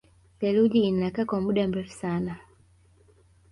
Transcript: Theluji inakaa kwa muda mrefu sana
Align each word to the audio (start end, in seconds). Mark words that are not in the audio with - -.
Theluji 0.39 0.83
inakaa 0.83 1.25
kwa 1.25 1.41
muda 1.41 1.67
mrefu 1.67 1.91
sana 1.91 2.37